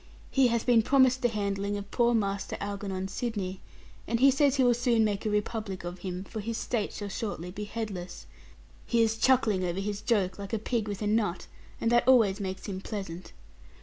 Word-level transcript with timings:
He 0.31 0.47
hath 0.47 0.65
been 0.65 0.81
promised 0.81 1.21
the 1.21 1.27
handling 1.29 1.77
of 1.77 1.91
poor 1.91 2.15
Master 2.15 2.57
Algernon 2.59 3.07
Sidney, 3.07 3.61
and 4.07 4.19
he 4.19 4.31
says 4.31 4.55
he 4.55 4.63
will 4.63 4.73
soon 4.73 5.05
make 5.05 5.25
republic 5.25 5.83
of 5.83 5.99
him; 5.99 6.23
for 6.23 6.39
his 6.39 6.57
state 6.57 6.91
shall 6.91 7.07
shortly 7.07 7.51
be 7.51 7.65
headless. 7.65 8.25
He 8.87 9.03
is 9.03 9.15
chuckling 9.15 9.63
over 9.63 9.79
his 9.79 10.01
joke, 10.01 10.39
like 10.39 10.53
a 10.53 10.57
pig 10.57 10.87
with 10.87 11.03
a 11.03 11.05
nut; 11.07 11.45
and 11.79 11.91
that 11.91 12.07
always 12.07 12.39
makes 12.39 12.65
him 12.65 12.81
pleasant. 12.81 13.31